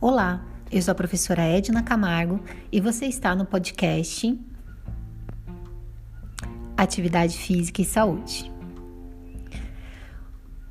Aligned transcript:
Olá, 0.00 0.46
eu 0.70 0.80
sou 0.80 0.92
a 0.92 0.94
professora 0.94 1.42
Edna 1.42 1.82
Camargo 1.82 2.38
e 2.70 2.80
você 2.80 3.06
está 3.06 3.34
no 3.34 3.44
podcast 3.44 4.38
Atividade 6.76 7.36
Física 7.36 7.82
e 7.82 7.84
Saúde. 7.84 8.48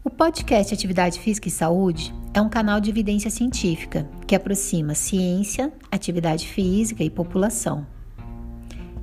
O 0.01 0.09
podcast 0.09 0.73
Atividade 0.73 1.19
Física 1.19 1.49
e 1.49 1.51
Saúde 1.51 2.15
é 2.33 2.41
um 2.41 2.47
canal 2.47 2.79
de 2.79 2.89
evidência 2.89 3.29
científica 3.29 4.09
que 4.25 4.33
aproxima 4.33 4.95
ciência, 4.95 5.73
atividade 5.91 6.47
física 6.47 7.03
e 7.03 7.09
população. 7.09 7.85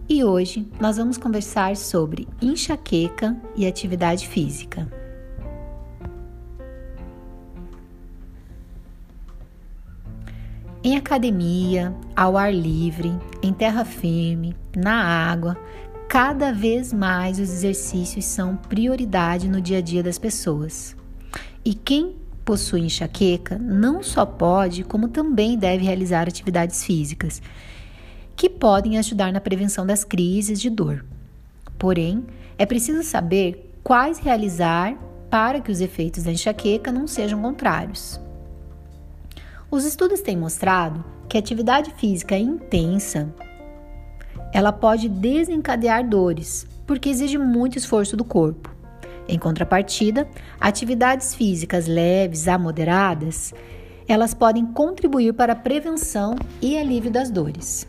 E 0.08 0.24
hoje 0.24 0.66
nós 0.80 0.96
vamos 0.96 1.18
conversar 1.18 1.76
sobre 1.76 2.26
enxaqueca 2.40 3.36
e 3.54 3.66
atividade 3.66 4.26
física. 4.26 5.03
Em 10.86 10.98
academia, 10.98 11.96
ao 12.14 12.36
ar 12.36 12.52
livre, 12.52 13.10
em 13.42 13.54
terra 13.54 13.86
firme, 13.86 14.54
na 14.76 15.02
água, 15.02 15.56
cada 16.06 16.52
vez 16.52 16.92
mais 16.92 17.38
os 17.38 17.48
exercícios 17.48 18.26
são 18.26 18.54
prioridade 18.54 19.48
no 19.48 19.62
dia 19.62 19.78
a 19.78 19.80
dia 19.80 20.02
das 20.02 20.18
pessoas. 20.18 20.94
E 21.64 21.72
quem 21.72 22.16
possui 22.44 22.82
enxaqueca 22.82 23.56
não 23.58 24.02
só 24.02 24.26
pode, 24.26 24.84
como 24.84 25.08
também 25.08 25.56
deve 25.56 25.86
realizar 25.86 26.28
atividades 26.28 26.84
físicas, 26.84 27.40
que 28.36 28.50
podem 28.50 28.98
ajudar 28.98 29.32
na 29.32 29.40
prevenção 29.40 29.86
das 29.86 30.04
crises 30.04 30.60
de 30.60 30.68
dor. 30.68 31.02
Porém, 31.78 32.26
é 32.58 32.66
preciso 32.66 33.02
saber 33.02 33.72
quais 33.82 34.18
realizar 34.18 34.94
para 35.30 35.62
que 35.62 35.72
os 35.72 35.80
efeitos 35.80 36.24
da 36.24 36.32
enxaqueca 36.32 36.92
não 36.92 37.06
sejam 37.06 37.40
contrários. 37.40 38.20
Os 39.74 39.84
estudos 39.84 40.20
têm 40.20 40.36
mostrado 40.36 41.04
que 41.28 41.36
atividade 41.36 41.90
física 41.94 42.38
intensa 42.38 43.34
ela 44.52 44.72
pode 44.72 45.08
desencadear 45.08 46.08
dores, 46.08 46.64
porque 46.86 47.08
exige 47.08 47.36
muito 47.38 47.76
esforço 47.76 48.16
do 48.16 48.24
corpo. 48.24 48.72
Em 49.26 49.36
contrapartida, 49.36 50.28
atividades 50.60 51.34
físicas 51.34 51.88
leves 51.88 52.46
a 52.46 52.56
moderadas, 52.56 53.52
elas 54.06 54.32
podem 54.32 54.64
contribuir 54.64 55.32
para 55.32 55.54
a 55.54 55.56
prevenção 55.56 56.36
e 56.62 56.78
alívio 56.78 57.10
das 57.10 57.28
dores. 57.28 57.84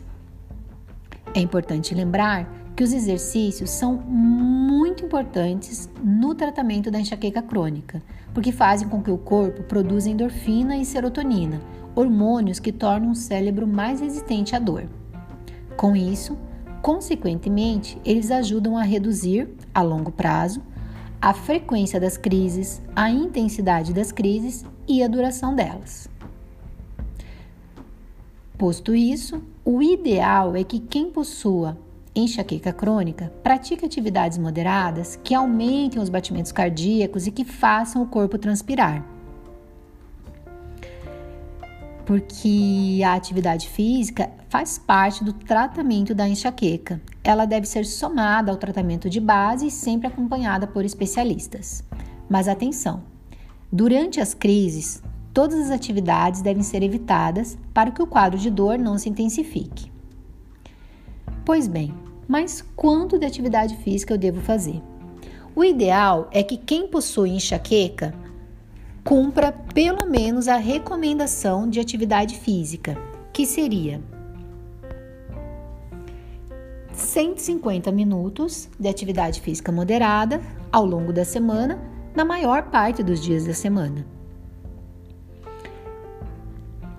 É 1.32 1.38
importante 1.38 1.94
lembrar 1.94 2.52
que 2.74 2.82
os 2.82 2.92
exercícios 2.92 3.70
são 3.70 3.94
muito 3.94 5.04
importantes 5.04 5.88
no 6.02 6.34
tratamento 6.34 6.90
da 6.90 6.98
enxaqueca 6.98 7.42
crônica, 7.42 8.02
porque 8.36 8.52
fazem 8.52 8.86
com 8.86 9.02
que 9.02 9.10
o 9.10 9.16
corpo 9.16 9.62
produza 9.62 10.10
endorfina 10.10 10.76
e 10.76 10.84
serotonina, 10.84 11.58
hormônios 11.94 12.60
que 12.60 12.70
tornam 12.70 13.12
o 13.12 13.14
cérebro 13.14 13.66
mais 13.66 13.98
resistente 13.98 14.54
à 14.54 14.58
dor. 14.58 14.86
Com 15.74 15.96
isso, 15.96 16.36
consequentemente, 16.82 17.98
eles 18.04 18.30
ajudam 18.30 18.76
a 18.76 18.82
reduzir, 18.82 19.48
a 19.72 19.80
longo 19.80 20.12
prazo, 20.12 20.60
a 21.18 21.32
frequência 21.32 21.98
das 21.98 22.18
crises, 22.18 22.82
a 22.94 23.10
intensidade 23.10 23.94
das 23.94 24.12
crises 24.12 24.66
e 24.86 25.02
a 25.02 25.08
duração 25.08 25.54
delas. 25.54 26.06
Posto 28.58 28.94
isso, 28.94 29.42
o 29.64 29.80
ideal 29.80 30.54
é 30.54 30.62
que 30.62 30.78
quem 30.78 31.10
possua 31.10 31.78
enxaqueca 32.16 32.72
crônica 32.72 33.32
pratique 33.42 33.84
atividades 33.84 34.38
moderadas 34.38 35.20
que 35.22 35.34
aumentem 35.34 36.02
os 36.02 36.08
batimentos 36.08 36.50
cardíacos 36.50 37.26
e 37.26 37.30
que 37.30 37.44
façam 37.44 38.02
o 38.02 38.06
corpo 38.06 38.38
transpirar 38.38 39.16
porque 42.06 43.00
a 43.04 43.14
atividade 43.14 43.68
física 43.68 44.30
faz 44.48 44.78
parte 44.78 45.24
do 45.24 45.32
tratamento 45.32 46.14
da 46.14 46.26
enxaqueca. 46.26 47.02
Ela 47.22 47.44
deve 47.44 47.66
ser 47.66 47.84
somada 47.84 48.50
ao 48.50 48.56
tratamento 48.56 49.10
de 49.10 49.20
base 49.20 49.66
e 49.66 49.70
sempre 49.70 50.06
acompanhada 50.06 50.68
por 50.68 50.84
especialistas. 50.84 51.82
Mas 52.30 52.46
atenção! 52.46 53.02
Durante 53.72 54.20
as 54.20 54.32
crises, 54.32 55.02
todas 55.34 55.58
as 55.58 55.70
atividades 55.72 56.40
devem 56.40 56.62
ser 56.62 56.82
evitadas 56.84 57.58
para 57.74 57.90
que 57.90 58.00
o 58.00 58.06
quadro 58.06 58.38
de 58.38 58.50
dor 58.50 58.78
não 58.78 58.96
se 58.96 59.08
intensifique. 59.08 59.90
Pois 61.44 61.66
bem, 61.66 61.92
mas 62.26 62.62
quanto 62.74 63.18
de 63.18 63.26
atividade 63.26 63.76
física 63.76 64.14
eu 64.14 64.18
devo 64.18 64.40
fazer? 64.40 64.82
O 65.54 65.64
ideal 65.64 66.28
é 66.32 66.42
que 66.42 66.56
quem 66.56 66.86
possui 66.88 67.30
enxaqueca 67.30 68.14
cumpra 69.02 69.52
pelo 69.52 70.04
menos 70.04 70.48
a 70.48 70.56
recomendação 70.56 71.68
de 71.68 71.78
atividade 71.78 72.36
física, 72.36 72.98
que 73.32 73.46
seria 73.46 74.00
150 76.92 77.92
minutos 77.92 78.68
de 78.78 78.88
atividade 78.88 79.40
física 79.40 79.70
moderada 79.70 80.40
ao 80.72 80.84
longo 80.84 81.12
da 81.12 81.24
semana, 81.24 81.78
na 82.14 82.24
maior 82.24 82.64
parte 82.64 83.02
dos 83.02 83.22
dias 83.22 83.44
da 83.44 83.54
semana. 83.54 84.15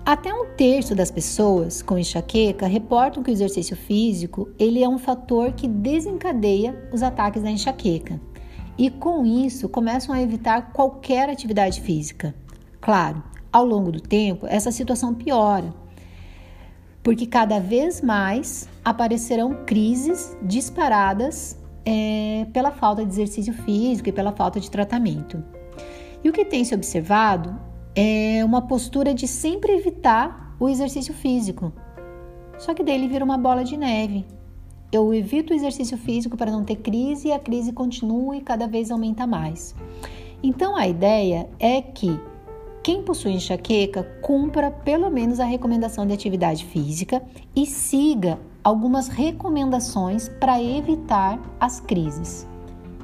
Até 0.08 0.32
um 0.32 0.46
terço 0.56 0.94
das 0.94 1.10
pessoas 1.10 1.82
com 1.82 1.98
enxaqueca 1.98 2.66
reportam 2.66 3.22
que 3.22 3.30
o 3.30 3.32
exercício 3.34 3.76
físico 3.76 4.48
ele 4.58 4.82
é 4.82 4.88
um 4.88 4.96
fator 4.96 5.52
que 5.52 5.68
desencadeia 5.68 6.88
os 6.90 7.02
ataques 7.02 7.42
da 7.42 7.50
enxaqueca 7.50 8.18
e 8.78 8.88
com 8.88 9.26
isso 9.26 9.68
começam 9.68 10.14
a 10.14 10.22
evitar 10.22 10.72
qualquer 10.72 11.28
atividade 11.28 11.82
física. 11.82 12.34
Claro, 12.80 13.22
ao 13.52 13.66
longo 13.66 13.92
do 13.92 14.00
tempo, 14.00 14.46
essa 14.46 14.72
situação 14.72 15.12
piora, 15.12 15.74
porque 17.02 17.26
cada 17.26 17.60
vez 17.60 18.00
mais 18.00 18.66
aparecerão 18.82 19.62
crises 19.66 20.34
disparadas 20.42 21.54
é, 21.84 22.46
pela 22.54 22.70
falta 22.70 23.04
de 23.04 23.12
exercício 23.12 23.52
físico 23.52 24.08
e 24.08 24.12
pela 24.12 24.32
falta 24.32 24.58
de 24.58 24.70
tratamento. 24.70 25.44
E 26.24 26.30
o 26.30 26.32
que 26.32 26.46
tem 26.46 26.64
se 26.64 26.74
observado 26.74 27.67
é 28.00 28.44
uma 28.44 28.62
postura 28.62 29.12
de 29.12 29.26
sempre 29.26 29.72
evitar 29.72 30.54
o 30.60 30.68
exercício 30.68 31.12
físico. 31.12 31.72
Só 32.56 32.72
que 32.72 32.84
dele 32.84 33.08
vira 33.08 33.24
uma 33.24 33.36
bola 33.36 33.64
de 33.64 33.76
neve, 33.76 34.24
eu 34.92 35.12
evito 35.12 35.52
o 35.52 35.56
exercício 35.56 35.98
físico 35.98 36.36
para 36.36 36.52
não 36.52 36.62
ter 36.62 36.76
crise 36.76 37.26
e 37.26 37.32
a 37.32 37.40
crise 37.40 37.72
continua 37.72 38.36
e 38.36 38.40
cada 38.40 38.68
vez 38.68 38.92
aumenta 38.92 39.26
mais. 39.26 39.74
Então 40.40 40.76
a 40.76 40.86
ideia 40.86 41.50
é 41.58 41.82
que 41.82 42.20
quem 42.84 43.02
possui 43.02 43.32
enxaqueca 43.32 44.04
cumpra 44.22 44.70
pelo 44.70 45.10
menos 45.10 45.40
a 45.40 45.44
recomendação 45.44 46.06
de 46.06 46.12
atividade 46.12 46.66
física 46.66 47.20
e 47.54 47.66
siga 47.66 48.38
algumas 48.62 49.08
recomendações 49.08 50.28
para 50.28 50.62
evitar 50.62 51.40
as 51.58 51.80
crises. 51.80 52.46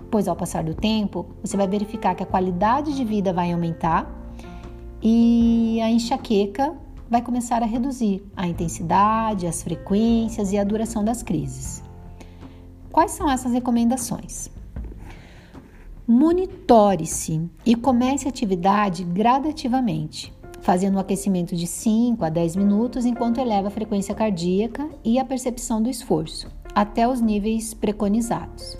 Pois 0.08 0.28
ao 0.28 0.36
passar 0.36 0.62
do 0.62 0.72
tempo, 0.72 1.26
você 1.42 1.56
vai 1.56 1.66
verificar 1.66 2.14
que 2.14 2.22
a 2.22 2.26
qualidade 2.26 2.94
de 2.94 3.04
vida 3.04 3.32
vai 3.32 3.50
aumentar 3.50 4.13
e 5.06 5.82
a 5.82 5.90
enxaqueca 5.90 6.74
vai 7.10 7.20
começar 7.20 7.62
a 7.62 7.66
reduzir 7.66 8.24
a 8.34 8.46
intensidade, 8.48 9.46
as 9.46 9.62
frequências 9.62 10.50
e 10.50 10.56
a 10.56 10.64
duração 10.64 11.04
das 11.04 11.22
crises. 11.22 11.82
Quais 12.90 13.10
são 13.10 13.30
essas 13.30 13.52
recomendações? 13.52 14.48
Monitore-se 16.08 17.50
e 17.66 17.74
comece 17.74 18.26
a 18.26 18.30
atividade 18.30 19.04
gradativamente, 19.04 20.32
fazendo 20.62 20.96
um 20.96 21.00
aquecimento 21.00 21.54
de 21.54 21.66
5 21.66 22.24
a 22.24 22.30
10 22.30 22.56
minutos 22.56 23.04
enquanto 23.04 23.38
eleva 23.38 23.68
a 23.68 23.70
frequência 23.70 24.14
cardíaca 24.14 24.88
e 25.04 25.18
a 25.18 25.24
percepção 25.24 25.82
do 25.82 25.90
esforço, 25.90 26.48
até 26.74 27.06
os 27.06 27.20
níveis 27.20 27.74
preconizados. 27.74 28.78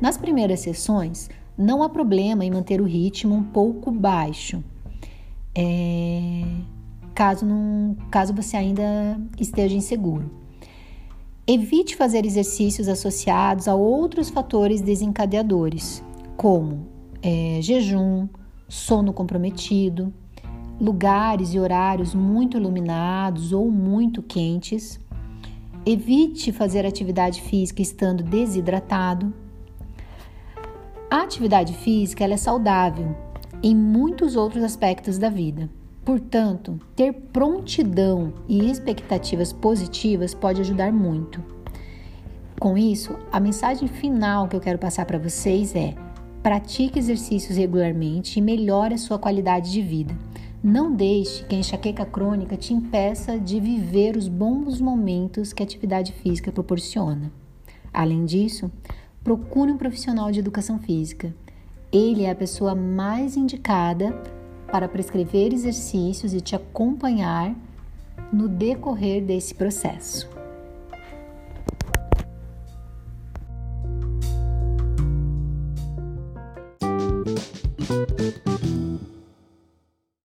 Nas 0.00 0.16
primeiras 0.16 0.60
sessões, 0.60 1.28
não 1.58 1.82
há 1.82 1.88
problema 1.88 2.44
em 2.44 2.50
manter 2.50 2.80
o 2.80 2.84
ritmo 2.84 3.34
um 3.34 3.42
pouco 3.42 3.90
baixo. 3.90 4.62
É, 5.60 6.44
caso, 7.12 7.44
não, 7.44 7.96
caso 8.12 8.32
você 8.32 8.56
ainda 8.56 9.20
esteja 9.40 9.74
inseguro. 9.74 10.30
Evite 11.44 11.96
fazer 11.96 12.24
exercícios 12.24 12.86
associados 12.86 13.66
a 13.66 13.74
outros 13.74 14.30
fatores 14.30 14.80
desencadeadores, 14.80 16.04
como 16.36 16.86
é, 17.20 17.58
jejum, 17.60 18.28
sono 18.68 19.12
comprometido, 19.12 20.14
lugares 20.80 21.52
e 21.52 21.58
horários 21.58 22.14
muito 22.14 22.56
iluminados 22.56 23.52
ou 23.52 23.68
muito 23.68 24.22
quentes. 24.22 25.00
Evite 25.84 26.52
fazer 26.52 26.86
atividade 26.86 27.42
física 27.42 27.82
estando 27.82 28.22
desidratado. 28.22 29.34
A 31.10 31.22
atividade 31.22 31.72
física 31.72 32.24
é 32.24 32.36
saudável 32.36 33.27
em 33.62 33.74
muitos 33.74 34.36
outros 34.36 34.62
aspectos 34.62 35.18
da 35.18 35.28
vida. 35.28 35.68
Portanto, 36.04 36.80
ter 36.96 37.12
prontidão 37.12 38.32
e 38.48 38.70
expectativas 38.70 39.52
positivas 39.52 40.32
pode 40.32 40.60
ajudar 40.60 40.92
muito. 40.92 41.42
Com 42.58 42.78
isso, 42.78 43.14
a 43.30 43.38
mensagem 43.38 43.86
final 43.86 44.48
que 44.48 44.56
eu 44.56 44.60
quero 44.60 44.78
passar 44.78 45.04
para 45.04 45.18
vocês 45.18 45.74
é: 45.76 45.94
pratique 46.42 46.98
exercícios 46.98 47.56
regularmente 47.56 48.38
e 48.38 48.42
melhore 48.42 48.94
a 48.94 48.98
sua 48.98 49.18
qualidade 49.18 49.70
de 49.70 49.82
vida. 49.82 50.16
Não 50.62 50.92
deixe 50.92 51.44
que 51.44 51.54
a 51.54 51.58
enxaqueca 51.58 52.04
crônica 52.04 52.56
te 52.56 52.74
impeça 52.74 53.38
de 53.38 53.60
viver 53.60 54.16
os 54.16 54.26
bons 54.26 54.80
momentos 54.80 55.52
que 55.52 55.62
a 55.62 55.66
atividade 55.66 56.12
física 56.12 56.50
proporciona. 56.50 57.30
Além 57.92 58.24
disso, 58.24 58.70
procure 59.22 59.70
um 59.70 59.78
profissional 59.78 60.32
de 60.32 60.40
educação 60.40 60.78
física. 60.78 61.32
Ele 61.90 62.24
é 62.24 62.30
a 62.30 62.34
pessoa 62.34 62.74
mais 62.74 63.36
indicada 63.36 64.12
para 64.70 64.88
prescrever 64.88 65.54
exercícios 65.54 66.34
e 66.34 66.40
te 66.40 66.54
acompanhar 66.54 67.54
no 68.30 68.46
decorrer 68.46 69.24
desse 69.24 69.54
processo. 69.54 70.37